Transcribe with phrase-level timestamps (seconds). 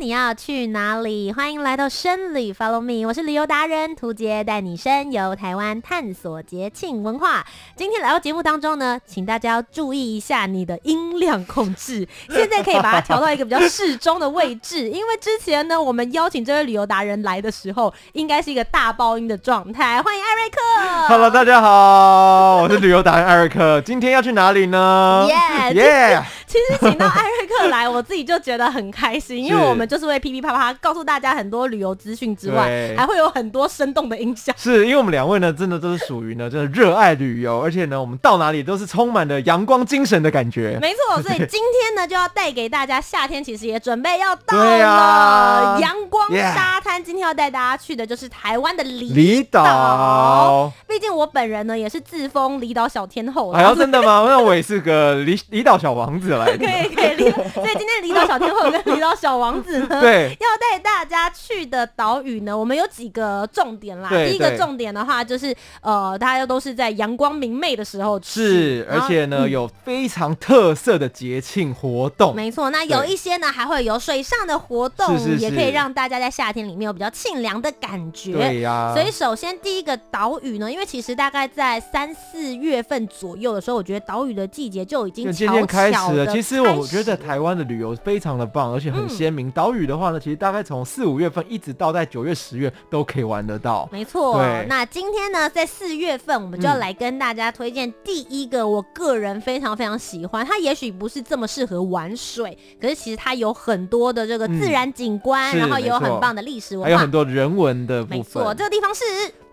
[0.00, 1.32] 你要去哪里？
[1.32, 7.44] 欢迎来到深旅，Follow me，我是旅游达人涂杰，带你深游台湾，探索节庆文化。
[7.76, 20.02] 今天来到节目当中呢，请大家要注意一下你的音量控制， 现在可以把它调到一个比较适中的位置，因为之前呢，我们邀请这位旅游达人来的时候，应该是一个大爆音的状态。
[20.02, 25.26] 欢迎艾瑞克，Hello，大家好，我是旅游达人艾瑞克，今天要去哪里呢？
[25.72, 26.22] 耶耶！
[26.54, 34.52] 其实请到艾瑞克来，我自己就觉得很开心，因为我们就是会噼噼啪啪告诉大家很多旅游资讯之外，还会有很多生动的音效。
[34.56, 40.78] 是因为我们两位呢，真的都是属于呢，真的热爱旅游，而且呢，我们到哪里都是充满了阳光精神的感觉。
[40.80, 47.02] 没错，所以今天呢，就要带给大家夏天其实也准备要到了，阳光沙滩。
[47.02, 50.72] 今天要带大家去的就是台湾的离岛。
[50.86, 53.50] 毕竟我本人呢，也是自封离岛小天后。
[53.50, 54.24] 哎呀，真的吗？
[54.30, 56.43] 那我也是个离离岛小王子了。
[56.44, 64.08] 可以 可以，所以今天离岛小天后跟离岛小王子呢，对，要带大家去的岛屿呢，我们有几个重点啦。
[64.10, 72.34] 第一个重点的话，就是呃，大家都是在阳光明媚的时候去，是，而且呢，有非常特色的节庆活动。
[72.34, 78.32] 没错，那有一些呢，还会有水上的活动，也可以让大家在夏天里面有比较清凉的感觉。
[78.32, 78.92] 对呀。
[78.94, 86.26] 所以首先第一个岛屿呢，因为其实大概在三四月份左右的时候，我觉得岛屿的季节就已经悄悄开始了。
[86.34, 89.50] 其实我觉得台湾的旅游非常的棒，而且很鲜明。
[89.50, 93.88] 岛屿的话呢，其实大概从四五月份一直到在九月、十月都可以玩得到。
[93.92, 94.42] 没错。
[94.68, 100.44] 那今天呢，在四月份，我们就要来跟大家推荐第一个，我个人非常非常喜欢。
[100.44, 108.18] 它也许不是这么适合玩水，可是其实它有很多的这个自然景观，然后也有很棒的历史文化，还有很多人文的部分。
[108.18, 109.04] 没错，这个地方是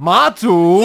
[0.02, 0.82] 马祖。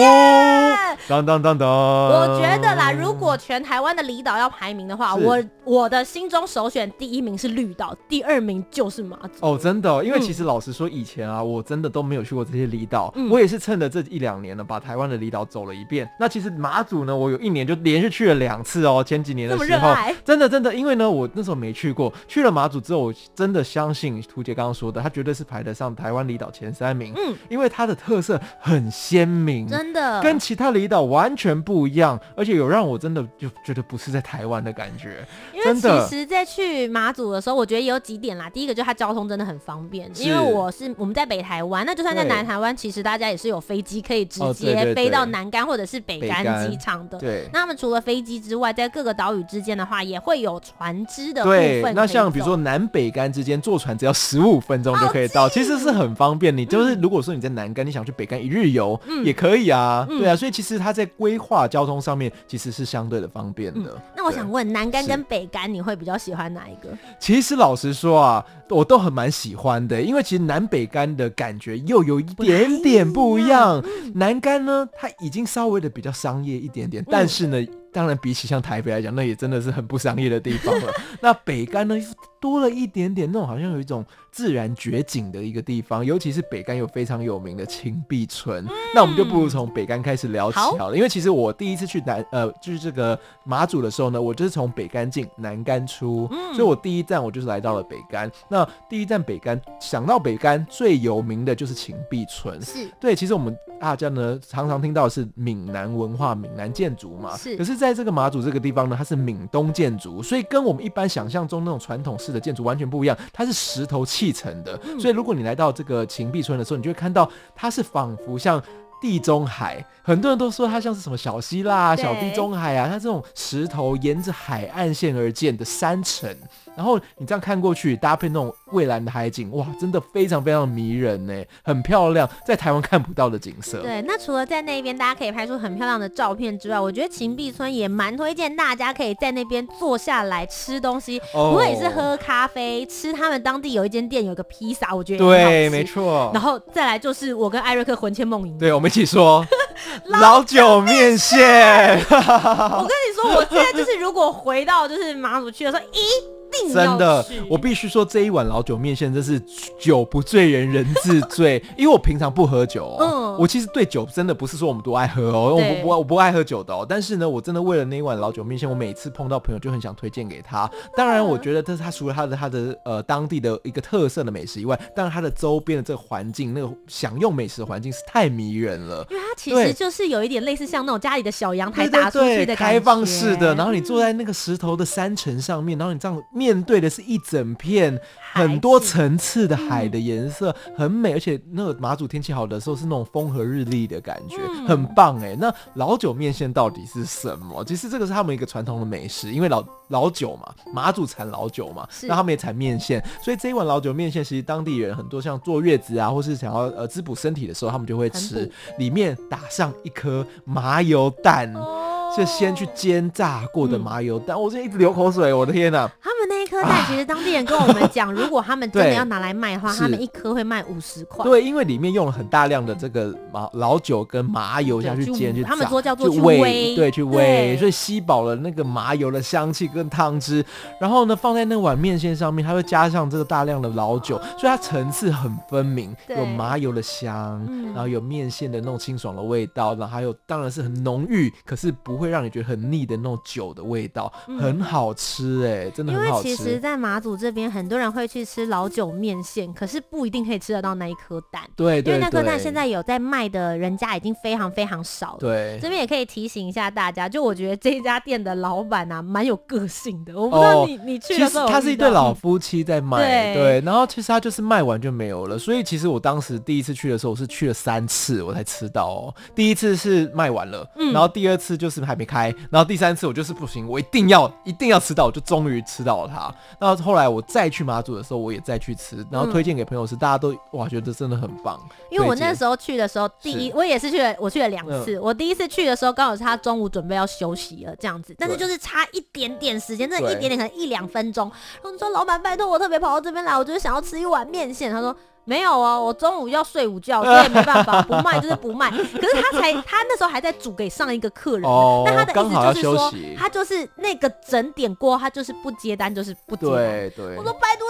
[1.07, 1.67] 当当当当。
[1.67, 5.87] 我觉得啦，如果全台湾的离岛要排名的话，我我。
[5.87, 9.37] 的心中首选第一名是绿岛，第二名就是马祖。
[9.39, 13.09] 哦，真的，因为其实老实说，以前啊，我真的都没有去过这些离岛。
[13.15, 16.05] 嗯、我也是趁着这一两年呢，把台湾的离岛走了一遍。
[16.19, 19.01] 那其实马祖呢，我有一年就连续去了两次哦。
[19.01, 19.95] 前几年的时候，
[20.25, 27.13] 真的真的，因为呢，我那时候没去过，去了马祖之后，我真的相信图杰刚刚说的，他绝对是排得上台湾离岛前三名。
[27.15, 35.25] 嗯，因为它的特色很鲜明，真的跟其他离岛完全不一样，而且有让我真的就觉得不是在台湾的感觉。
[35.53, 38.49] 因为其实，在去马祖的时候，我觉得也有几点啦。
[38.49, 47.17] 第一个就是它交通真的很方便，因为我是我们在北台湾，那就算在南台湾，其实大家也是有飞机可以直接飞到南竿或者是北竿机场的。
[47.17, 51.81] 对，那他们除了飞机之外，在各个岛屿之间的话，也会有船只的部分。
[51.81, 56.55] 对，那像比如说南北竿之间坐船只要十五分钟就可以到，其实是很方便。
[56.55, 60.05] 你就是如果说你在南竿，你想去北竿一日游也可以啊。
[60.09, 64.01] 对啊，所以其实它在规划交通上面其实是相对的方便的。
[64.15, 66.89] 那我想问，南干跟北干你会比较喜欢哪一个？
[67.19, 73.83] 其实老实说啊，我都很蛮喜欢的，因为其实南北干的感觉又有一点点不一样。
[74.15, 77.57] 南干呢，它已经稍微的比较商业一点点，但是呢，
[77.91, 80.91] 当然比起像台北来讲，那也真的是很不商业的地方了。
[81.21, 81.95] 那北干呢？
[82.39, 88.65] 多了一点点那种好像有一种自然绝景的一个地方，尤其是北干有非常有名的青碧村。
[88.65, 98.31] 嗯、那我们就不如从北干开始聊起好了，好因为其实我第一次去南呃就是这个马祖的时候呢，我就是从北干进南干出，嗯、所以我第一站我就是来到了北干。
[98.49, 103.15] 那第一站北干想到北干最有名的就是青碧村，是对。
[103.15, 107.57] 其实我们大家呢常常听到的是闽南文化、闽南建筑嘛，是。
[107.57, 118.61] 可是在这个马祖这个地方呢，它是闽东建筑，所以跟我们一般想象中那种传统式的建筑完全不一样，它是石头砌成的，嗯、所以如果你来到这个秦壁村的时候，你就会看到它是仿佛像
[118.99, 126.35] 地中海，很多人都说它像是什么小希腊、对小地中海啊，它这种石头沿着海岸线而建的山城。
[126.77, 131.33] 然后你这样看过去，搭配那种蔚蓝的海景，哇，真的非常非常迷人呢，
[131.63, 133.81] 很漂亮，在台湾看不到的景色。
[133.81, 146.29] 对，那除了在那边大家可以拍出很漂亮的照片之外，我觉得秦壁村也蛮推荐大家可以在那边坐下来吃东西，不会是喝咖啡，吃他们当地有一间店有个披萨，我觉得对，没错。
[146.31, 149.43] 然后再来就是我跟艾瑞克魂牵梦萦，对，我们一起说
[150.05, 151.97] 老酒面线。
[152.05, 156.36] 我跟你说，我现在就是如果回到就是马祖去的时候，咦。
[156.61, 159.41] 定真的，我必须说这一碗老酒面线真是
[159.79, 162.97] 酒不醉人人自醉，因为我平常不喝酒哦。
[162.99, 166.85] 嗯我其实对酒真的不是说我们多爱喝哦，我对不不我不爱喝酒的哦。
[166.87, 170.69] 但是呢，我真的为了那一碗老酒面线，我每次碰到朋友就很想推荐给他。
[170.95, 179.05] 当然，我觉得这是他除了他的他的呃当地的一个特色的美食以外，当然他的周边的这个环境，那个享用美食的环境是太迷人了。
[179.09, 187.99] 因为它其实就是有一点类似像那种家里的小阳台打出去对的感觉，开放式的，然后你坐在那个石头的山城上面，然后你这样面对的是一整片
[188.37, 195.35] 很多层次的海的颜色，很美，而且那个马祖天气好的时候是那种风和日丽的感觉，嗯很棒哎。
[195.39, 197.63] 那老酒面线到底是什么？
[197.65, 211.51] 其实这个是他们一个传统的美食，因为老老酒嘛，马祖产老酒嘛，那他们也产面线，所以这一碗老酒面线，其实当地人很多像坐月子啊，或是想要呃滋补身体的时候，他们就会吃，里面打上一颗麻油蛋。
[211.55, 215.87] 哦是先去煎炸过的麻油蛋，我现在一直流口水，我的天哪！
[216.01, 216.16] 他们那一
[216.47, 221.23] 颗蛋，其实当地人跟我们讲，如果他们真的要拿来卖的话，他们一颗会卖五十块。
[221.23, 230.43] 对，因为里面用了很大量的这个麻老酒跟麻油下去煎去炸，他们说叫做去煨，对，去煨，所以吸饱了那个麻油的香气跟汤汁，
[230.79, 246.36] 然后呢放在那碗面线上面，它会加上这个大量的老酒，所以它层次很分明，有麻油的香，嗯然后有面线的那种清爽的味道，然后还有当然是很浓郁，可是不会让你觉得很腻的那种酒的味道，嗯很好吃哎、真的很好吃。
[246.37, 251.41] 其实，在马祖这边，很多人会去吃老酒面线，可是不一定可以吃得到那一颗蛋。
[251.55, 255.17] 对对因为那颗蛋现在有在卖的人家已经非常非常少了。
[255.19, 260.13] 对这边也可以提醒一下大家，就我觉得这一家店的老板啊，蛮有个性的。
[260.17, 261.17] 我不知道你、你去
[261.47, 269.15] 他是一对老夫妻在卖，对对，然后其实他就是卖完就没有了，所以其实我当时第一次去的时候，我是去了三次我才吃到哦。
[269.35, 276.26] 第一次是卖完了，嗯然后第二次就是还没开，然后第三次我就是不行，我一定要一定要吃到，我就终于吃到了它。
[276.59, 281.59] 然后后来我再去马祖的时候，我也再去吃，然后推荐给朋友吃，大家都哇觉得真的很棒。
[281.89, 284.99] 因为我那时候去的时候，第一我也是去了，我去了两嗯次。
[284.99, 291.29] 我第一次去的时候，刚好是他中午准备要休息了，这样子，但是就是差一点点时间，那对一点点可能一两分钟。
[291.55, 294.71] 然后你说老板拜托我特别跑到这边来，我就是想要吃一碗面线。
[294.71, 294.95] 他说。
[295.27, 298.71] 没有哦，我中午要睡午觉，所以没办法，不卖就是不卖。
[298.71, 306.55] 可是他才，他那时候还在煮给上一个客人，哦但他的意思就是说，他就是那个整点过，他就是不接单，就是不接单。
[306.55, 307.66] 对对，我说拜托，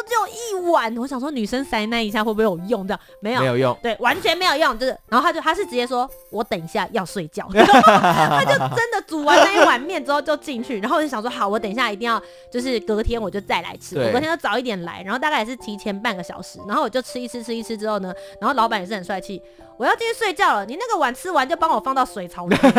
[0.57, 2.87] 碗，我想说女生塞那一下会不会有用？
[2.87, 2.99] 这样？
[3.19, 3.77] 没有，没有用。
[3.81, 12.21] 对，完全没有用，就是，然后他就他是直接说，我等一下要睡觉， 他就真的煮完那一碗面之后就进去，然后我就想说，好，我等一下一定要，
[12.51, 19.41] 就是隔天我就再来吃，我隔天就早一点来，然后大概也是提前半个小时，然后我就吃一吃吃一吃之后呢，然后老板也是很帅气，
[19.77, 22.71] 我要进去睡觉了，你那个碗吃完就帮我放到水槽里， 超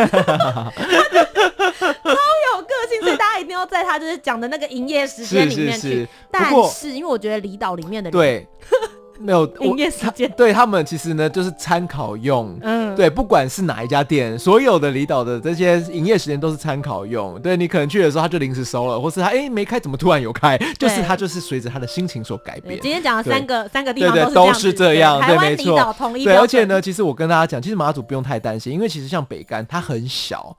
[2.53, 8.47] 有个性，所以大家一定要在他就是讲的那个营业时间里面去，是是是，但是因为我觉得离岛里面的人对，
[9.19, 17.37] 没有营业时间对他们其实呢就是参考用，嗯，对，不管是哪一家店，所有的离岛的这些营业时间都是参考用。
[17.41, 20.57] 对，你可能去的时候他就临时收了，或是他哎、诶没开，怎么突然有开？
[20.77, 22.79] 就是他就是随着他的心情所改变。
[22.81, 25.93] 今天讲了三个三个地方对都都是这样，对，没错
[26.23, 30.55] 对，而且呢，其实我跟大家讲，其实马祖不用太担心，因为其实像北干它很小。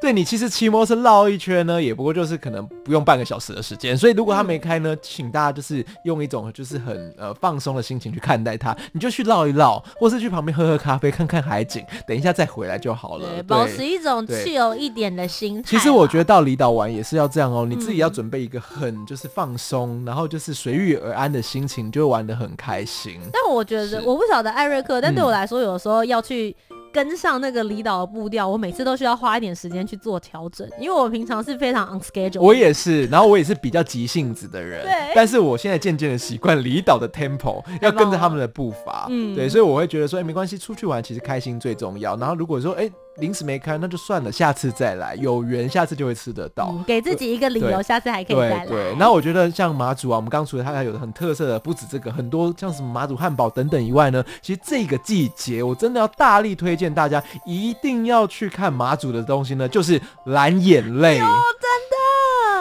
[0.00, 3.96] 对你其实骑摩托车绕一圈呢，也不过就是可能不用半个小时的时间。
[3.96, 13.42] 所以如果它没开呢，请大家就是用一种就是很呃放松的心情去看待它，你就去绕一绕，或是去旁边喝喝咖啡，看看海景，等一下再回来就好了。
[13.42, 15.68] 保持一种对自由一点的心态。
[15.68, 23.20] 其实我觉得到离岛玩也是要这样哦，你自己要嗯准备一个很就是放松，然后就是随遇而安的心情，就会玩得很开心。
[23.32, 26.56] 但我觉得我不晓得艾瑞克，但对我嗯来说，有时候要去
[26.92, 32.40] 跟上那个离岛的步调，我每次都需要花一点时间去做调整，因为我平常是非常 on schedule。
[32.40, 34.92] 我也是，然后我也是比较急性子的人，对。
[35.14, 39.34] 但是我现在渐渐的习惯离岛的 tempo，要跟着他们的步伐，嗯。
[39.34, 42.16] 对，所以我会觉得说，哎、没关系，出去玩其实开心最重要。
[42.16, 46.70] 然后如果说，哎、临时没开，那就算了，下次再来，有缘下次就会吃得到。
[46.72, 48.66] 嗯，给自己一个理由，下次还可以再来。
[48.66, 61.20] 对对，那我觉得像马祖啊，我们刚除了它还有很特色的，不止这个，很多像什么马祖汉堡等等以外呢，其实这个季节我真的要大力推荐大家一定要去看马祖的东西呢，就是蓝眼泪。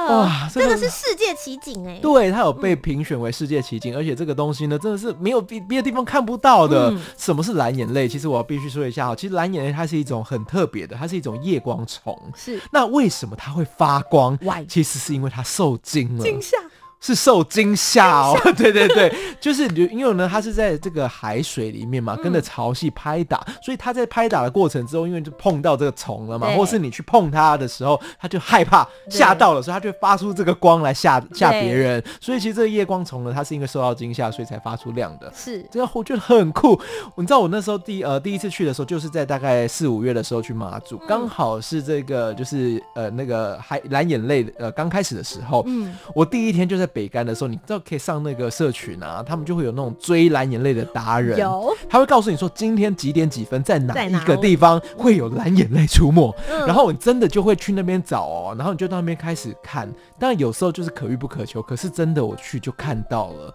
[0.10, 2.00] 哇这个是世界奇景哎。
[2.02, 6.90] 对，它有被评选为世界奇景，而且这个东西呢，真的是没有别别的地方看不到的。
[6.92, 8.08] 嗯什么是蓝眼泪？
[8.08, 12.18] 其实我要必须说一下哈，其实蓝眼泪它是一种很特别的，它是一种夜光虫。
[12.36, 14.38] 是那为什么它会发光？
[14.68, 16.24] 其实是因为它受惊了。
[16.24, 16.58] 惊吓。
[17.02, 32.04] 是受惊吓哦， 对对对，就是因为呢，它是在这个海水里面嘛，跟着潮汐拍打，嗯、所以它在拍打的过程之后，因为就碰到这个虫了嘛，或是你去碰它的时候，它就害怕吓到了，所以它就发出这个光来吓吓别人。
[32.20, 35.32] 所以其实这个夜光虫呢，它是因为受到惊吓，所以才发出亮的。
[35.34, 36.78] 是，这个我觉得很酷。
[37.16, 46.89] 你知道我那时候第呃第一次去的时候，就是在大概四五月的时候去马祖，刚、嗯、好是这个就是呃那个海蓝眼泪呃刚开始的时候，嗯，我第一天就在。
[46.90, 51.76] 北干的时候，你知道可以上那个社群啊，他们就会有那种追蓝眼泪的达人，有。
[51.90, 63.54] 他会告诉你说今天几点几分在哪一个地方会有蓝眼泪出没，嗯、然后你真的就会去那边找哦，然后你就到那边开始看，但有时候就是可遇不可求，可是真的我去就看到了。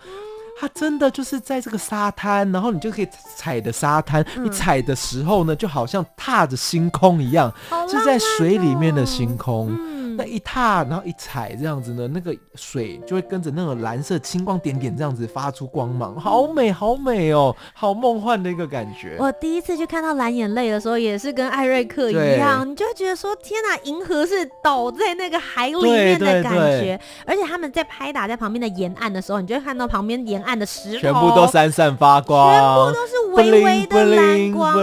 [0.57, 9.77] 它真的就是在这个沙滩，然后你就可以踩的沙滩，嗯、你踩的时候呢，就好像踏着星空一样，哦、是在水里面的星空。
[9.77, 19.17] 嗯、那一踏，然后一踩，这样子呢，那个水就会跟着那种蓝色青光点点这样子发出光芒，好美，好美哦，好梦幻的一个感觉。
[19.19, 34.75] 我第一次去看到蓝眼泪的时候，也是跟艾瑞克一样，你就会觉得说，天哪，银河是倒在那个海里面的感觉，而且他们在拍打在旁边的沿岸的时候，你就会看到旁边沿岸的石头全部都闪闪发光，全部都是微微的蓝光。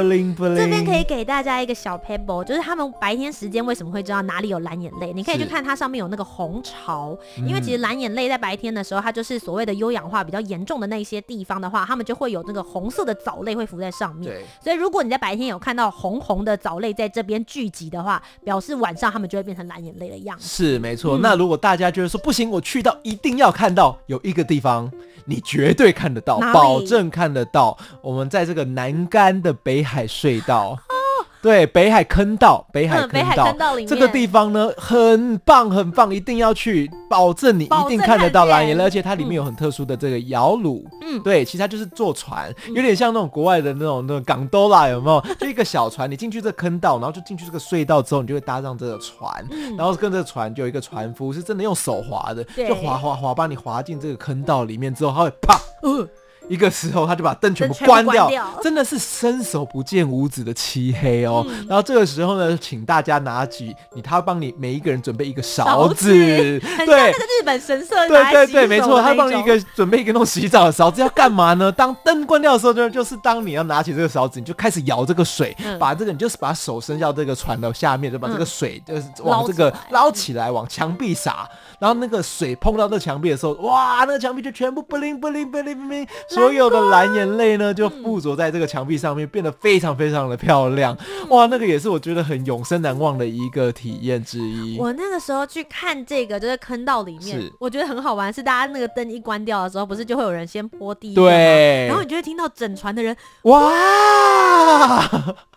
[0.56, 5.12] 这边可以给大家一个小 pebble，就是他们白天时间为什么会知道哪里有蓝眼泪？
[5.22, 7.16] 你可以去看它上面有那个红潮，
[7.48, 14.32] 因为其实蓝眼泪在白天的时候，它就是所谓的优氧化比较严重的那些地方的话，它们就会有那个红色的藻类会浮在上面。
[14.32, 20.48] 对所以如果你在白天有看到红红的藻类在这边聚集的话，表示晚上它们就会变成蓝眼泪的样子。
[20.48, 21.20] 是没错。
[21.20, 24.92] 嗯、那如果大家觉得说不行，我去到一定要看到有一个地方。
[25.25, 27.78] 你绝对看得到，保证看得到。
[28.01, 30.75] 我们在这个南干的北海隧道。
[31.41, 45.19] 对，北海坑道，北海坑道，这个地方呢，很棒，很棒，一定要去，保证你一定看得到蓝眼泪，而且它里面有很特殊的这个摇橹，嗯，对，其实它就是坐船，有点像那种国外的那种那种港兜啦，有没有？
[45.39, 56.07] 就一个小船，你进去这个坑道，然后就进去这个隧道之后，你就会搭上这个船，嗯、然后跟这个船就有一个船夫，是真的用手划的，就划划划，把你划进这个坑道里面之后，他会啪，呃
[56.50, 58.29] 一个时候，他就把灯全部关掉，
[58.62, 61.45] 真的是伸手不见五指的漆黑哦。
[61.48, 71.71] 嗯、然后这个时候呢，请大家拿起你，他帮你每一个人准备一个勺子，对，那个日本神社，对对对，没错，他帮你一个准备一个那种洗澡的勺子，要干嘛呢？
[71.71, 81.50] 当灯关掉的时候，就就是当你要拿起这个勺子，你就开始舀这个水，嗯、把这个你就是把手伸到这个船的下面，就把这个水就是往这个捞起来，往墙壁洒。
[81.79, 90.98] 然后那个水碰到那墙壁的时候，哇，那个墙壁就全部不灵不灵不灵不灵，所有的蓝眼泪呢就附着在这个墙壁上面，变得非常非常的漂亮。
[91.30, 94.78] 哇，那个也是我觉得很永生难忘的一个体验之一。
[94.80, 103.60] 我那个时候去看这个，就是坑道里面，我觉得很好玩，是大家那个灯一关掉的时候，不是就会有人先泼地，对，然后你就会听到整船的人哇。
[103.62, 105.10] 哇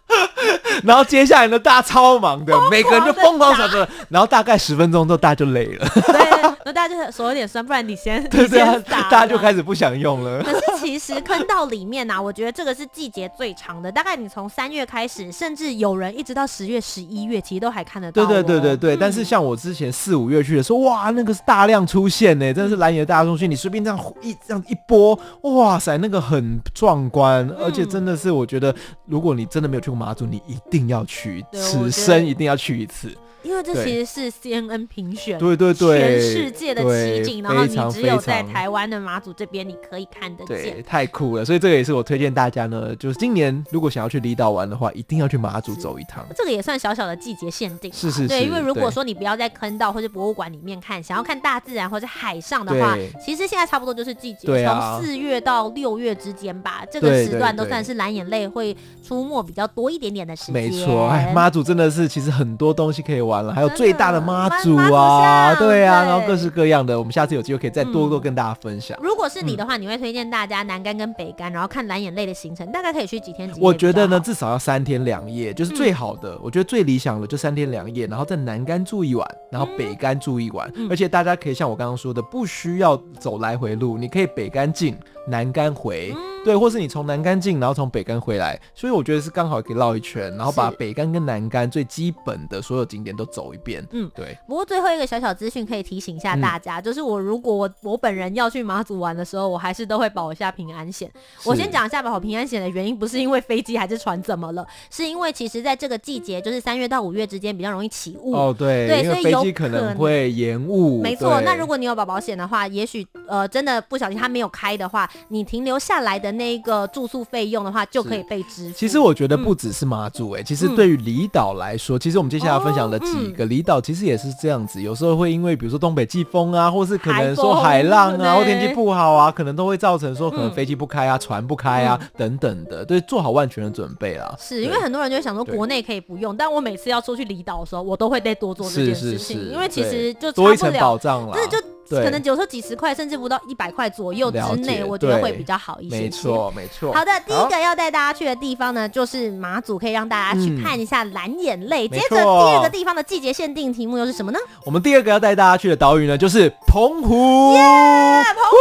[0.84, 5.88] 然后接下来呢，大家超忙的，每个人就疯狂扫着，然后大概十分钟之后，大家就累了。
[5.94, 10.42] 对，然后大家就手有点酸，不然你先，对对，大家就开始不想用了。
[10.42, 18.26] 可是其实坑道里面呢、啊，我觉得这个是季节最长的，大概你从三月开始，甚至有人一直到十月、十一月，其实都还看得到、哦。
[18.26, 18.96] 对对对对对。
[18.96, 33.12] 嗯、但是像我之前四五月去的时候，哇，那个是大量出现呢，真的是蓝野大中心，你随便这样一这样一波，哇塞，那个很壮观，而且真的是我觉得，如果你真的没有去过马祖，你一一定要去，此生一定要去一次。
[33.44, 41.44] 因为这其实是 CNN 评选，对对对，全世界的奇景，然后你只有在台湾的马祖这边你可以看得见，太酷了。
[41.44, 46.26] 所以这个也是我推荐大家呢，就是今年如果想要去离岛玩的话，一定要去马祖走一趟。
[46.34, 48.28] 这个也算小小的季节限定，是是是。
[48.28, 60.54] 对，因为如果说你不要在坑道或者博物馆里面看，想要看大自然或者海上的话，其实现在差不多就是季节，从四月到六月之间吧，这个时段都算是蓝眼泪会出没比较多一点点的时间。
[60.54, 68.98] 没错，哎，马祖真的是其实很多东西可以玩了，还有最大的妈祖啊，对啊，然后各式各样的，我们下次有机会可以再多多跟大家分享。
[69.02, 73.50] 如果是你的话，你会推荐大家南干跟北干，然后看蓝眼泪的行程，大概可以去几天？
[73.60, 76.38] 我觉得呢，至少要三天两夜，就是最好的。
[76.42, 80.70] 我觉得最理想的就三天两夜，然后在南干住一晚，然后北干住一晚。
[80.90, 84.96] 而且大家可以像我刚刚说的，不需要走来回路，你可以北干进，
[85.26, 86.14] 南竿回。
[86.44, 93.82] 对，或是你从南竿进，然后从北竿回来，所以我觉得是刚好可以绕一圈，然后把北竿跟南竿最基本的所有景点都走一遍。
[93.92, 94.36] 嗯，对。
[94.46, 101.10] 不过最后一个小小资讯可以提醒一下大家，嗯、就是我如果我我本人要去马祖玩的时候，我还是都会保一下平安险。
[101.46, 108.34] 我先讲一下保平安险的原因，不是因为飞机还是船怎么了，是因为其实在这个季节，就是三月到五月之间比较容易起雾。
[108.34, 111.00] 哦，对，对，所以飞机可能会延误。
[111.00, 118.74] 没错，那如果你有保保险的话，也许呃真的不小心它没有开的话，你停留下来的那个住宿费用的话就可以被支付。
[118.76, 134.34] 其实我觉得不只是马祖哎、其实对于离岛来说，其实我们接下来分享的几个离岛其实也是这样子，有时候会因为比如说东北季风啊，或是可能说海浪啊，或天气不好啊，可能都会造成说可能飞机不开啊，船不开啊等等的，对，做好万全的准备啦。
[134.38, 141.73] 是因为很多人就会想说国内可以不用，但我每次要出去离岛的时候，我都会再多做这件事情，因为其实就多一层保障了，就。
[141.88, 145.96] 可能有时候几十块，甚至不到一百块左右之内，我觉得会比较好一些。
[145.96, 146.92] 没错，没错。
[146.92, 151.86] 好的，第一个要带大家去的地方呢，就是马祖，可以让大家去看一下蓝眼泪。
[151.88, 154.38] 接着第二个地方的季节限定题目又是什么呢？
[154.64, 157.52] 我们第二个要带大家去的岛屿呢，就是澎湖。
[157.54, 158.58] 耶，澎湖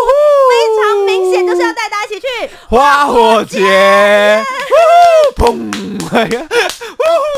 [0.53, 2.27] 非常明显就是要带大家一起去
[2.69, 3.59] 花火节。
[5.35, 5.71] 砰！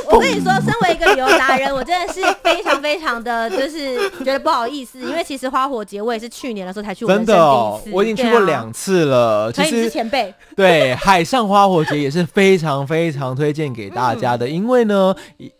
[0.07, 9.51] 我跟你说，身为一个旅游达人，我真的是非常非常的就是觉得不好意思，因为其实花火节我也是去年的时候才去，真的哦，我已经去过两次了。
[9.51, 15.15] 其实前辈对海上花火节也是非常非常推荐给大家的，因为呢。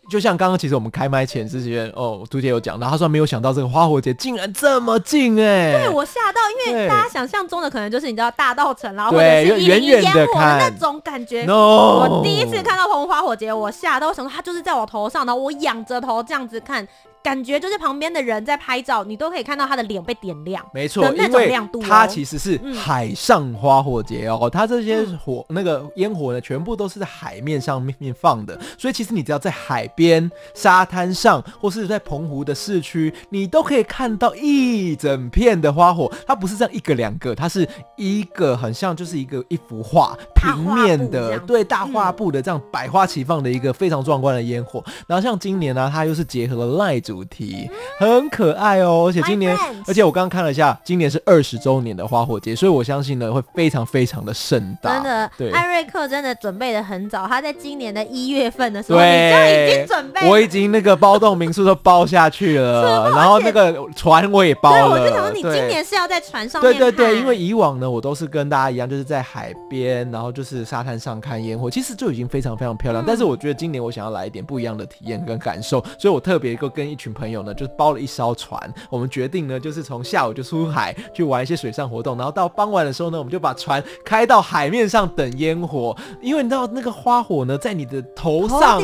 [0.08, 11.44] 就像刚刚，其实我们开麦前之前，哦，朱姐有讲到，他说没有想到这个花火节竟然这么近哎、欸，对我吓到，因为大家想象中的可能就是你知道大道城，然后或者是一零一烟火的那种感觉。
[11.44, 16.86] No 我第一次看到澎湖花火节，我吓到，我想说它就是在我头上，然后我仰着头这样子看。
[17.22, 21.84] 感觉就是旁边的人在拍照，你都可以看到他的脸被点亮，没错，那种亮度、哦。
[21.86, 36.10] 它其实是海上花火节哦，嗯、它这些火那个烟火呢，全部都是在海面上面放的，所以其实你只要在海边、沙滩上，或是在澎湖的市区，你都可以看到一整片的花火。
[36.26, 44.82] 它不是这样一个两个，它是一个很像就是一个一幅画平面的，对，大画布的这样百花齐放的一个非常壮观的烟火。
[44.86, 47.68] 嗯、然后像今年呢、啊，它又是结合了赖主题
[47.98, 49.56] 很可爱哦，而且今年，
[49.86, 54.94] 而且我刚刚看了一下，今年是二十周年的花火节，所以我相信呢会非常非常的盛大。
[54.94, 64.90] 真的，对，艾瑞克真的准备的很早，他在今年的一月份的时候，对，已经准备，我已经那个包栋民宿都包下去了，然后那个船我也包了。
[64.90, 66.72] 我就想说，你今年是要在船上面？
[66.72, 73.04] 对对对，因为以往呢，我都是跟大家一样，就是在海边，然后就是沙滩上看烟火，其实就已经非常非常漂亮。
[73.06, 78.58] 但是我觉得今年我想要来一点不一样的体验跟感受，所以我特别跟一群朋友呢，就包了一艘船。
[78.90, 85.96] 我们决定呢，就是从下午就出海去玩一些水上活动，然后到傍晚的时候呢，我们就把船开到海面上等烟火。
[86.20, 88.80] 因为你知道那个花火呢，在你的头上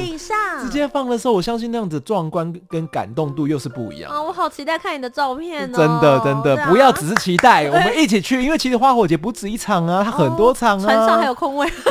[0.60, 4.22] 直接放的时候，我相信那样子壮观跟感动度又是不一样啊！
[4.22, 5.76] 我好期待看你的照片哦！
[5.76, 11.68] 真的真的，不要只是期待， 我们一起去，因为其实花火节不止一场啊，它很多场啊，船上还有空位。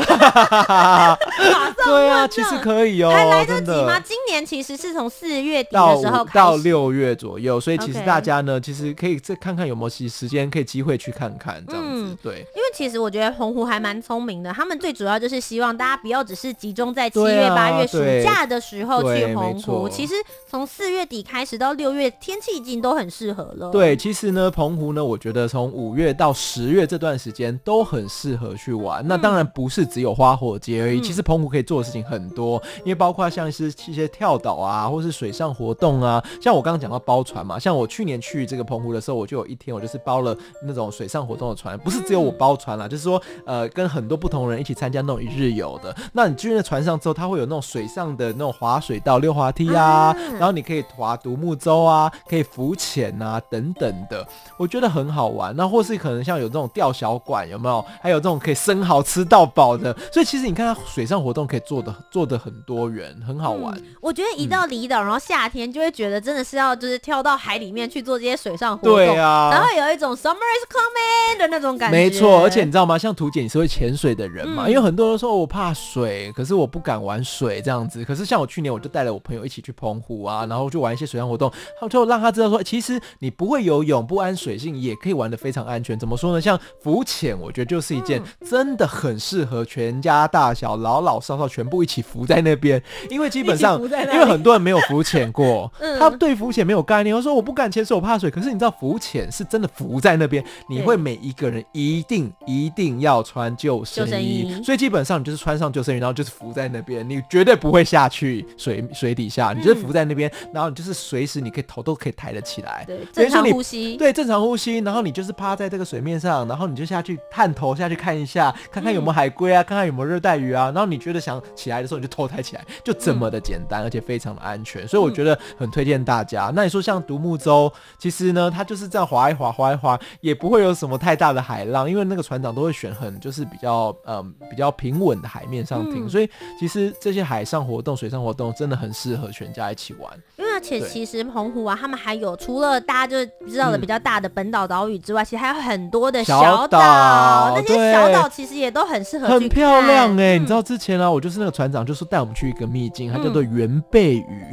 [1.85, 3.99] 对啊，其实可以哦，还来得及吗？
[3.99, 12.17] 今年其实是从四月底的时候到六月左右，所以其实大家呢，其实可以再看看有没有时时间可以机会去看看这样子。
[12.21, 20.13] 对，因为其实我觉得澎湖还蛮聪明的，他们最主要就是希望大家不要只是集中在七月八月暑假的时候去澎湖，其实
[20.49, 23.69] 从四月底开始到六月，天气已经都很适合了。
[23.71, 29.05] 对，其实呢，澎湖呢，我觉得从五月到十月这段时间都很适合去玩。
[29.07, 40.35] 那当然不是只有花火节而已，其实澎湖可以做的事情很多，因为包括像是一些跳岛啊，或是水上活动啊，像我刚刚讲到包船嘛，像我去年去这个澎湖的时候，我就有一天我就是包了
[40.65, 45.95] 那种水上活动的船，不是只有我包船啦，就是说呃跟很多不同人一起参加那种一日游的。
[46.13, 54.25] 那你去那船上之后，它会有那种水上的那种滑水道、溜滑梯啊，然后你可以划独木舟啊，可以浮潜啊等等的，
[54.57, 55.55] 我觉得很好玩。
[55.55, 57.85] 那或是可能像有这种钓小馆，有没有？
[58.01, 59.95] 还有这种可以生蚝吃到饱的。
[60.11, 63.77] 所以其实你看它水上活动可以做的做的很多元，很好玩。
[63.77, 71.97] 嗯、我觉得一到离岛，然后夏天就会觉得真的是要就是跳到海里面去做这些水上活动，对啊，然后有一种 summer is coming 的那种感觉。
[71.97, 72.97] 没错，而且你知道吗？
[72.97, 74.65] 像图姐，你是会潜水的人嘛？
[74.65, 78.03] 嗯、因为很多人说我怕水，可是我不敢玩水这样子。
[78.05, 81.51] 可是像我去年，我就带了我朋友一起去澎湖啊，然后就玩一些水上活动，
[81.89, 85.97] 就让他知道说，其实你不会游泳、不安水性，也可以玩的非常安全。
[85.99, 86.41] 怎么说呢？
[86.41, 95.99] 像浮潜，我觉得就是一件真的很适合全家大小、老老少少全部一起浮在那边，因为基本上 因为很多人没有浮潜过，嗯。
[95.99, 97.15] 他对浮潜没有概念。
[97.15, 98.31] 我说我不敢潜水，我怕水。
[98.31, 104.63] 可是你知道浮潜是真的浮在那边，你会每一个人一定一定要穿救生衣，救生衣。
[104.63, 126.51] 所以基本上你就是穿上救生衣，然后就是浮在那边，你绝对不会下去水水底下，你就是浮在那边，然后你就是随时你可以头都可以抬得起来，对，正常呼吸，对，正常呼吸，然后你就是趴在这个水面上，然后你就下去探头下去看一下，看看有没有海龟啊，看看有没有热带鱼啊，然后你觉得想起来的时候，你就头抬起来，就这么的简单，而且非常的安全，所以我觉得很推荐大家。
[126.53, 136.29] 那你说像独木舟，其实呢，它就是这样划一划，划一划，也不会有什么太大的海浪，因为那个船长都会选很就是比较嗯比较平稳的海面上停，所以
[136.59, 140.11] 其实这些海上活动、水上活动真的很适合全家一起玩。
[140.53, 150.39] 而且其实澎湖啊，他们还有除了大家就知道的比较大的本岛岛屿之外，其实还有很多的小岛，那些小岛其实也都很适合，很漂亮哎、欸。
[150.39, 154.43] 你知道之前啊，我就是那个船长，就是带我们去一个秘境，它叫做圆贝屿。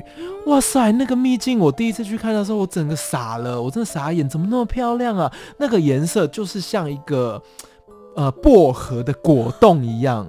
[0.46, 5.30] 哇塞，那个秘境我第一次去看的时候，我整个傻了，我真的傻眼，怎么那么漂亮啊？
[5.58, 7.42] 那个颜色就是像一个
[8.16, 10.26] 呃薄荷的果冻一样，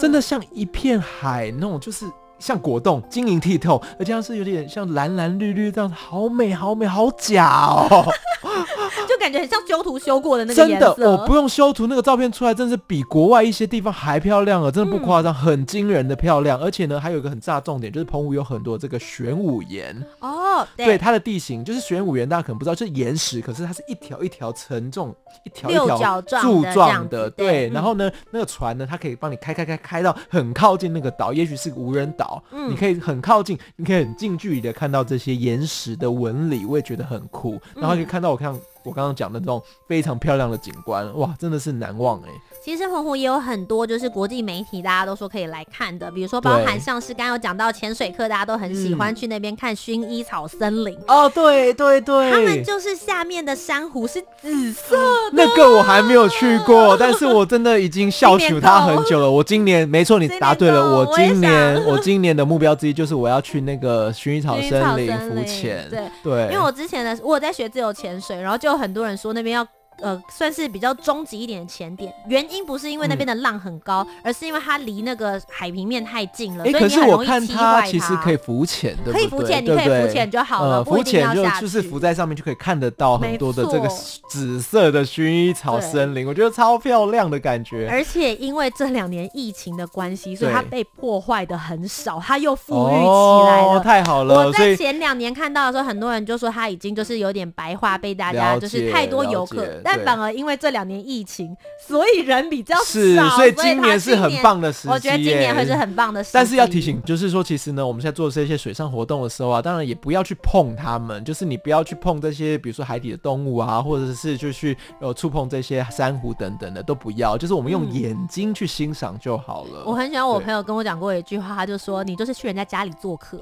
[0.00, 2.06] 真的像一片海那种，就是。
[2.42, 8.04] 像果冻，晶莹剔透，而且它是有点像蓝蓝绿绿这样，好美，好美，好假哦，
[9.08, 10.56] 就感觉很像修图修过的那个。
[10.56, 16.58] 真的，我不用修图，那个照片出来真的是比国外一些地方还漂亮了，真的不夸张，嗯、很惊人的漂亮。
[16.58, 20.41] 而且呢，还有一个很炸重点，就是澎湖有很多这个玄武岩哦，
[20.76, 27.46] 对，对，它的地形就是玄武岩，大家可能不知道，就是岩石，可是它是一条一条承重，一条一条柱状的，对。
[27.46, 32.42] 对然后呢，嗯、那个船呢，它可以帮你开开开开到很靠近那个岛，也许是个无人岛。
[32.50, 37.60] 嗯、你可以很靠近，你可以很近距离的看到这些岩石的纹理，我也觉得很酷。
[37.74, 38.54] 然后可以看到我看。
[38.84, 42.28] 我刚刚讲的这种非常漂亮的景观，哇，真的是难忘哎。
[42.64, 50.98] 其实澎湖也有很多就是国际媒体，大家都说可以来看的，比如说包含像是刚刚有讲到潜水课，大家都很喜欢去那边看薰衣草森林。
[51.06, 55.32] 哦，对对对，他们就是下面的珊瑚是紫色的。
[55.32, 59.30] 那个我还没有去过，但是我真的已经笑求它很久了。
[59.30, 60.82] 我今年没错，你答对了。
[60.98, 65.88] 我今年我今年的目标之一就是我要去那个薰衣草森林浮潜。
[65.88, 68.72] 对对，因为我之前的我有在学自由潜水，然后就。
[68.72, 69.62] 有很多人说那边要。
[70.02, 77.86] 呃，算是比较终极一点的潜点，原因不是因为那边的浪很高，嗯、而是因为它离那个海平面太近了，欸、所以你很容易击坏它。
[77.86, 80.84] 其实可以浮潜的，可以浮潜，你可以浮潜就好了。
[80.84, 83.88] 浮潜就就是浮在上面就可以看得到很多的这个
[84.28, 87.88] 紫色的薰衣草森林，我觉得超漂亮的感觉。
[87.88, 94.46] 而且因为这两年疫情的关系，所以它被破坏的很少，它又富裕起来了，哦，太好了。
[94.46, 101.54] 我在前两年看到的时候，很多人就说它已经就是有点白化，被大家就是太多游客，但反而因为这两年疫情，
[101.86, 104.88] 所以人比较少，是，所以今年是很棒的时机。
[104.88, 106.32] 我觉得今年会是很棒的时机。
[106.32, 119.82] 但是要提醒，就是说，其实呢，我们现在做这些水上活动的时候啊，当然也不要去碰它们，就是你不要去碰这些，比如说海底的动物啊，或者是就去呃触碰这些珊瑚等等的都不要，就是我们用眼睛去欣赏就好了。
[119.84, 123.38] 我很喜欢我朋友跟我讲过一句话，他就说：“你就是去人家家里做客。”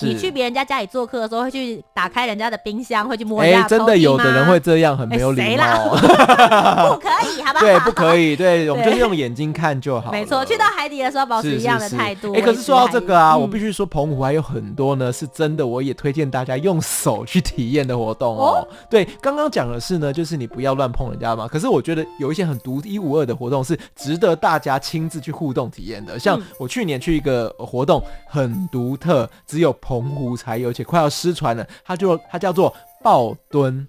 [0.00, 3.60] 你去别人家家里做客的时候，会去打开人家的冰箱，会去摸一下。
[3.60, 5.90] 哎，真的有的人会这样，很没有礼貌。
[5.94, 7.60] 不可以，好不好？
[7.60, 8.34] 对，不可以。
[8.34, 10.10] 对， 我们就是用眼睛看就好。
[10.10, 12.32] 没错，去到海底的时候保持一样的态度。
[12.34, 18.66] 哎，可是说到这个啊，我必须说澎湖还有很多呢，是真的，我也推荐大家用手去体验的活动哦。
[18.90, 21.46] 对，刚刚讲的是呢，就是你不要乱碰人家嘛。
[21.46, 26.18] 可是我觉得有一些很独一无二的活动是值得大家亲自去互动体验的。
[26.18, 29.72] 像我去年去一个活动，很独特，只有。
[29.84, 31.66] 澎湖才有，而且快要失传了。
[31.84, 33.86] 它就它叫做抱墩，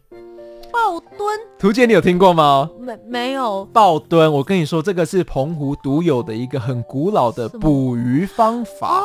[0.72, 1.40] 抱墩。
[1.58, 2.70] 屠洁，你有听过吗？
[2.78, 3.64] 没没有。
[3.72, 9.04] 抱墩，我跟你说，这个是澎湖独有的一个很古老的捕鱼方法。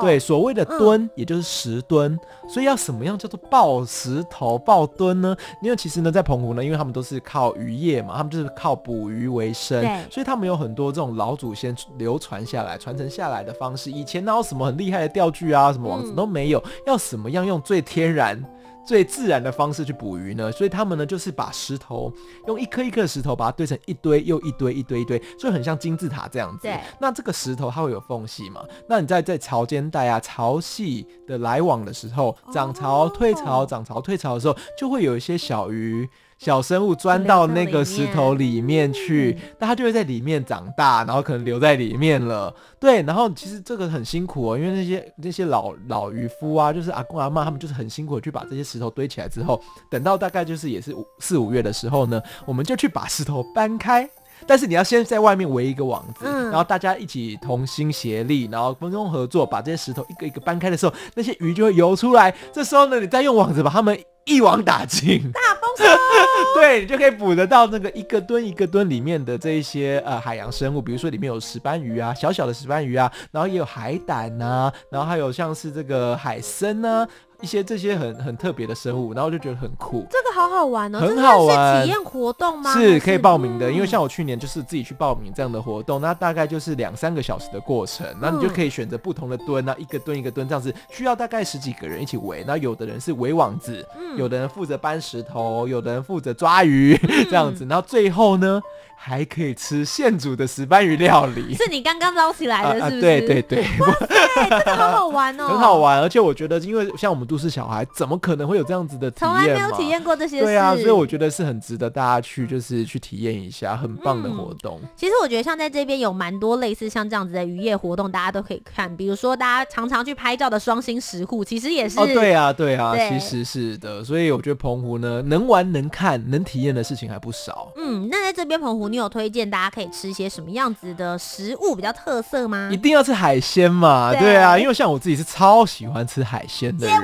[0.00, 5.36] 对，所谓的吨，嗯、也就是石墩，所以要什么样叫做抱石头、抱吨呢？
[5.62, 13.90] 因为其实呢，在澎湖呢，因为他们都是靠渔业嘛，他们就是靠捕鱼为生，所以他们有很多这种老祖先流传下来、传承下来的方式。
[13.90, 18.42] 以前哪有什么很厉害的钓具啊，什么网子都没有，嗯、要什么样用最天然。
[18.86, 22.12] 最自然的方式去捕鱼呢，所以他们呢就是把石头
[22.46, 26.62] 用一颗一颗石头把它堆成一堆又一堆一堆一堆，所以很像金字塔这样子。
[26.62, 26.80] 对。
[27.00, 28.62] 那这个石头它会有缝隙嘛？
[28.88, 36.08] 那你在在潮间带啊潮汐的来往的时候，涨潮退潮涨潮退潮的时候，就会有一些小鱼。
[36.38, 42.54] 小生物钻到那个石头里面去，那它就会在里面长大，然后可能留在里面了。
[42.78, 54.08] 对，然后其实这个很辛苦哦，因为那些那些老老渔夫啊，就是阿公阿妈，他们就是很辛苦的去把这些石头堆起来之后，等到大概就是也是五四五月的时候呢，我们就去把石头搬开。
[54.46, 62.32] 但是你要先在外面围一个网子，嗯然后大家一起同心协力，然后分工合作，把这些石头一个一个搬开的时候，那些鱼就会游出来。
[62.52, 65.84] 这时候呢，你再用网子把它们一网打尽， 大丰收。
[66.60, 77.06] 对，你就可以捕得到那个一个吨一个吨里面的这一些呃海洋生物，比如说里面有石斑鱼啊，小小的石斑鱼啊，然后也有海胆呐、啊，然后还有像是这个海参啊。
[77.42, 80.06] 一些这些很很特别的生物，然后就觉得很酷。
[80.10, 81.80] 这个好好玩哦，很好玩。
[81.80, 82.72] 是体验活动吗？
[82.74, 92.44] 是可以报名的，嗯、因为像我去年就是自己去报名这样的活动，那大概就是两三个小时的过程，那你就可以选择不同的蹲，那一个蹲一个蹲这样子，需要大概十几个人一起围。
[92.46, 98.60] 那有的人是围网子，嗯、有的人负责搬石头，有的人负责抓鱼、嗯、 这样子，然后最后呢，
[98.96, 101.54] 还可以吃现煮的石斑鱼料理。
[101.56, 103.00] 是你刚刚捞起来的，是不是？
[103.00, 109.32] 对对对，哇塞，这个好好玩哦， 很好玩，而且我觉得，因为像我们都市小孩，怎么可能会有这样子的体验？
[109.32, 110.44] 从来没有体验过这些事。
[110.44, 114.78] 对啊，所以我觉得是很值得大家去，就是去体验一下，很棒的活动。
[114.82, 118.94] 嗯、其实我觉得像在这边有蛮多类似像这样子的渔业活动，大家都可以看。
[118.96, 124.04] 比如说大家常常去拍照的双星石户，其实也是哦，对啊，对啊，对其实是的。
[124.04, 127.72] 所以我觉得澎湖呢，能玩、能看、能体验的事情还不少。
[127.76, 132.70] 嗯，那在这边澎湖，你有推荐大家可以吃些什么样子的食物比较特色吗？
[132.72, 136.96] 一定要吃海鲜嘛，对，对啊，因为像我自己是超喜欢吃海鲜的人，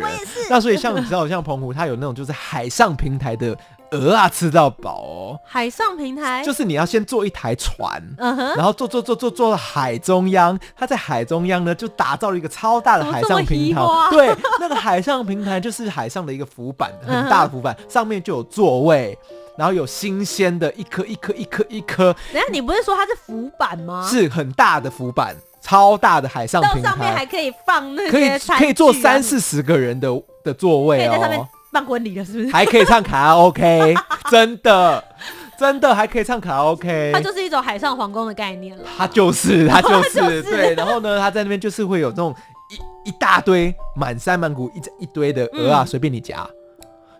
[0.51, 3.57] 那所以像你知道，像澎湖它有那种就是海上平台的
[3.91, 5.41] 鹅啊，吃到饱哦。
[5.45, 19.19] 海上平台就是你要先坐一台船，嗯哼，然后坐坐坐坐坐到海中央，它在海中央呢就打造了一个超大的海上平台，对，那个海上平台就是海上的一个浮板，很大的浮板，上面就有座位。
[19.55, 22.11] 然后有新鲜的一颗一颗一颗一颗。
[22.33, 24.09] 等下，你不是说它是浮板吗？
[24.11, 30.09] 是很大的浮板，超大的海上平台，上面还可以放那些、啊、可以可以坐三四十个人的
[30.45, 31.11] 的座位哦。
[31.11, 32.51] 可以在上面办婚礼了，是不是？
[32.51, 33.95] 还可以唱卡拉 OK，
[34.31, 35.03] 真的
[35.59, 37.13] 真的还可以唱卡拉 OK。
[37.15, 38.85] 它就是一种海上皇宫的概念了。
[38.99, 40.75] 它就是 它就是、就是、对。
[40.75, 42.35] 然后呢，它在那边就是会有这种
[43.05, 46.47] 一一大堆满山满谷一一堆的鹅啊，随、嗯、便你夹。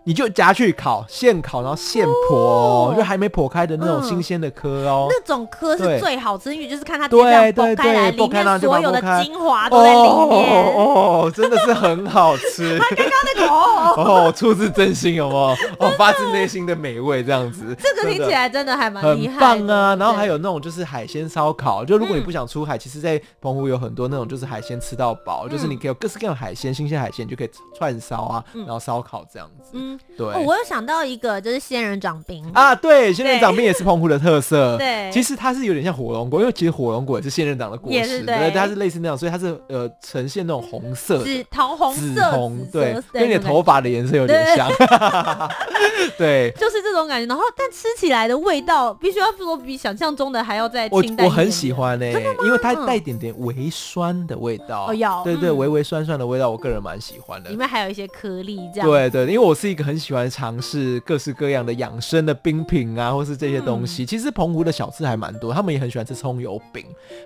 [0.05, 5.11] 你就夹去烤，现烤，然后现剖、哦，就还没剖开的那种新鲜的壳哦、嗯。
[5.11, 10.09] 那种壳是最好吃，因为就是看它对对对，里面所有的精华都在里面。
[10.09, 12.77] 哦，哦，哦，真的是很好吃。
[12.83, 13.93] 他刚刚那个哦，
[14.27, 15.55] 哦，出自真心，有没有？
[15.79, 17.75] 哦，发自内心的美味，这样子。
[17.79, 19.95] 这个听起来真的还蛮厉害，很棒啊！
[19.95, 29.77] 然后还有那种就是海鲜烧烤，就如果你不想出海，嗯、其实，在澎湖有很多那种就是海鲜吃到饱、嗯，就是你可以有各式各样的海鲜，新鲜海鲜就可以串烧啊，然后烧烤这样子。
[29.93, 30.27] 嗯，对。
[30.27, 34.77] 哦、我有想到一个，就是仙人掌冰啊，对，仙人掌冰也是澎湖的特色。
[34.81, 44.69] 对，其实它是有点像火龙果，因为其实火龙果也是仙人掌的果实，对，它是类似那样，所以它是呃呈现那种红色，紫桃红色，紫红，对，跟你的头发的颜色有点像。
[46.17, 47.25] 对， 就是这种感觉。
[47.27, 50.87] 然后，但吃起来的味道必须要说比想象中的还要再。
[50.91, 54.87] 我我很喜欢呢、欸，因为它带一点点微酸的味道。
[54.89, 57.49] 哦，有，对对，微微酸酸的味道，我个人蛮喜欢的。
[57.49, 58.89] 里面还有一些颗粒，这样。
[58.89, 64.03] 对对，因为我是一个很喜欢尝试各式各样的养生的冰品啊，或是这些东西。
[64.03, 66.85] 嗯、其实澎湖的小吃还蛮多，他们也很喜欢吃葱油饼，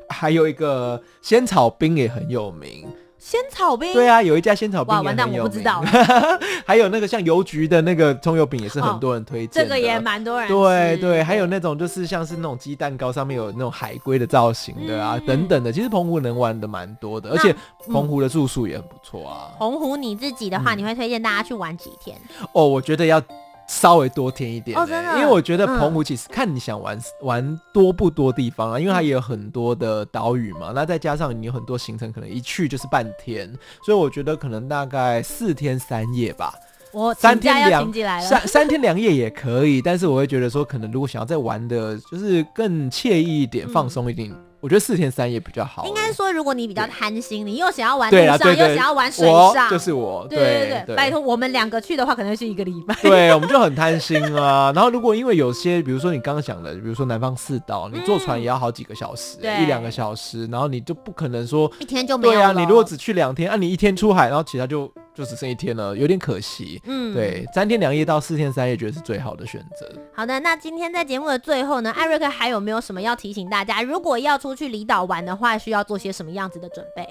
[0.10, 2.88] 还有一个仙草冰也很有名。
[3.28, 5.34] 仙草冰，对啊，有一家仙草冰也很有名。
[5.34, 5.84] 哇，完蛋，我不知道。
[6.66, 10.48] 还有那个像邮局的那个葱油饼也是很多人推荐、哦，这个也蛮多人。
[10.48, 15.74] 对对，还有那种就是像是那种鸡蛋糕上面有那种海龟的造型的啊、嗯，等等的。
[15.74, 17.54] 其实澎湖能玩的蛮多的，而且
[17.92, 19.52] 澎湖的住宿也很不错啊。
[19.60, 22.18] 澎湖你自己的话，你会推荐大家去玩几天？
[22.54, 23.22] 哦，我觉得要。
[23.68, 33.52] 稍微多添一点、欸，哦，真的，因为我觉得澎湖其实看你想玩、嗯、玩多不多地方啊，因为它也有很多的岛屿嘛、嗯，那再加上你有很多行程，可能一去就是半天，
[33.86, 36.54] 所以我觉得可能大概四天三夜吧。
[36.94, 44.34] 我三天两三三天两夜也可以，但是我会觉得说，可能如果想要再玩的，就是更惬意一点、嗯、放松一点。
[44.60, 45.86] 我觉得四天三夜比较好。
[45.86, 50.26] 应该说，如果你比较贪心，你又想要玩陆上，又想要玩水上，就是我。
[50.30, 52.96] 对对对，对，拜托我们两个去的话，可能是一个礼拜。
[53.02, 54.72] 对，我们就很贪心啊。
[54.76, 62.34] 然后，如果因为有些，比如说你刚刚讲的，比如说南方四岛，你坐船也要好几个小时，嗯、一两个小时，然后你就不可能说一天就没有。
[62.34, 64.92] 对啊，你如果只去两天，啊，你一天出海，然后其他就。
[65.18, 66.80] 就只剩一天了，有点可惜。
[66.86, 69.92] 嗯，对，三天两夜到四天三夜，觉得是最好的选择。
[70.14, 73.82] 好的，那今天在节目的最后呢，艾瑞克还有没有什么要提醒大家？
[73.82, 77.04] 如果要出去离岛玩的话，需要做些什么样子的准备？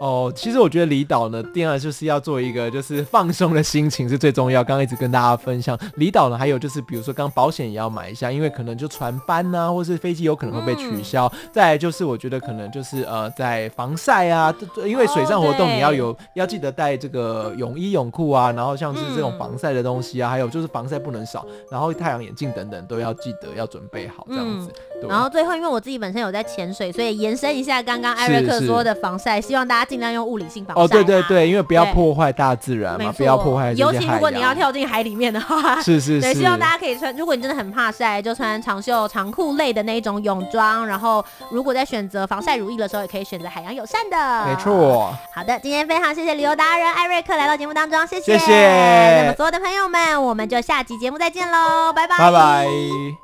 [0.00, 4.62] 哦，其实我觉得离岛呢，第二就是要做一个就是放松的心情是最重要。
[4.62, 11.26] 刚刚一直跟大家分享离岛呢，还有就是比如说刚刚保险也要买一下，因为可能就船班呐、啊，或是飞机有可能会被取消。
[11.34, 14.54] 嗯、再来就是我觉得可能就是呃在防晒啊，
[14.84, 24.70] 因为水上活动你要有、哦、要记得带这个泳衣泳裤啊，然后像是这种防晒的东西啊，嗯、还有就是防晒不能少，然后太阳眼镜等等都要记得要准备好这样子。
[25.08, 29.84] 然后最后因为我自己本身有在潜水，所以延伸一下刚刚艾瑞克说的防晒，希望大家。
[29.84, 33.70] 尽量用物理性防晒哦，对对对，因为不要破坏大自然嘛，不要破坏。
[33.74, 36.20] 尤其如果你要跳进海里面的话， 是是是。
[36.22, 37.14] 对，希望大家可以穿。
[37.14, 40.86] 如果你真的很怕晒，就穿长袖长裤类的那种泳装。
[40.86, 44.46] 然后，如果在选择防晒乳液的时候，也可以选择海洋友善的。
[44.46, 45.14] 没错。
[45.34, 48.38] 好的，今天非常谢谢旅游达人艾瑞克来到节目当中，谢谢。
[48.38, 49.20] 谢谢。
[49.20, 52.16] 那么所有的朋友们，我们就下期节目再见喽，拜拜。
[52.16, 53.23] 拜拜。